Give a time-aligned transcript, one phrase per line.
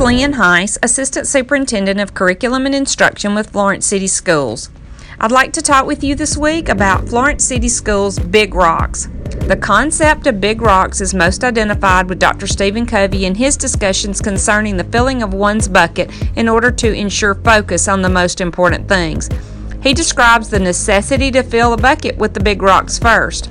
[0.00, 4.70] Lynn Heiss, Assistant Superintendent of Curriculum and Instruction with Florence City Schools.
[5.20, 9.10] I'd like to talk with you this week about Florence City Schools' Big Rocks.
[9.42, 12.46] The concept of big rocks is most identified with Dr.
[12.46, 17.34] Stephen Covey in his discussions concerning the filling of one's bucket in order to ensure
[17.34, 19.28] focus on the most important things.
[19.82, 23.50] He describes the necessity to fill a bucket with the big rocks first.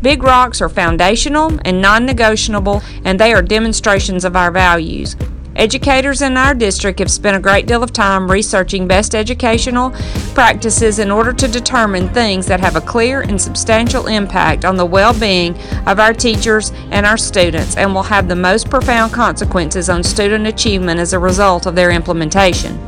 [0.00, 5.14] Big rocks are foundational and non negotiable, and they are demonstrations of our values.
[5.60, 9.90] Educators in our district have spent a great deal of time researching best educational
[10.32, 14.86] practices in order to determine things that have a clear and substantial impact on the
[14.86, 15.54] well being
[15.86, 20.46] of our teachers and our students and will have the most profound consequences on student
[20.46, 22.78] achievement as a result of their implementation.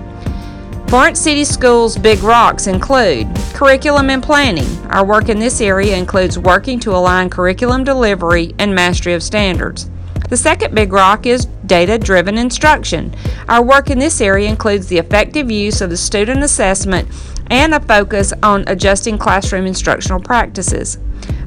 [0.88, 4.86] Florence City Schools' big rocks include curriculum and planning.
[4.86, 9.91] Our work in this area includes working to align curriculum delivery and mastery of standards.
[10.30, 13.15] The second big rock is data driven instruction.
[13.48, 17.09] Our work in this area includes the effective use of the student assessment
[17.47, 20.98] and a focus on adjusting classroom instructional practices.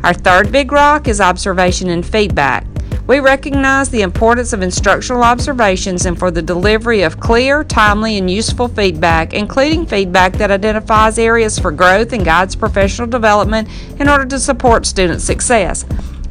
[0.03, 2.66] Our third big rock is observation and feedback.
[3.06, 8.28] We recognize the importance of instructional observations and for the delivery of clear, timely, and
[8.28, 14.26] useful feedback, including feedback that identifies areas for growth and guides professional development in order
[14.26, 15.86] to support student success.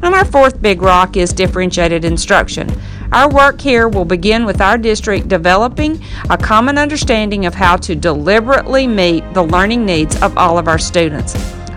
[0.05, 2.71] And our fourth big rock is differentiated instruction.
[3.11, 7.95] Our work here will begin with our district developing a common understanding of how to
[7.95, 11.35] deliberately meet the learning needs of all of our students.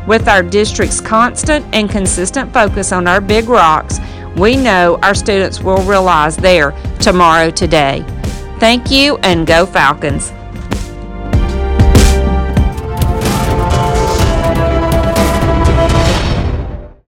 [0.07, 3.97] With our district's constant and consistent focus on our big rocks,
[4.35, 8.03] we know our students will realize their tomorrow today.
[8.59, 10.33] Thank you and go Falcons!